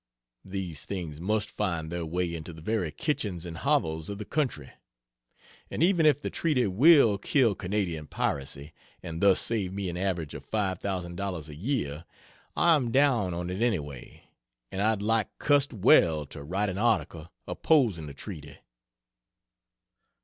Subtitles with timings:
[0.43, 4.71] These things must find their way into the very kitchens and hovels of the country.....
[5.69, 10.33] And even if the treaty will kill Canadian piracy, and thus save me an average
[10.33, 12.05] of $5,000 a year,
[12.55, 14.23] I am down on it anyway,
[14.71, 18.57] and I'd like cussed well to write an article opposing the treaty."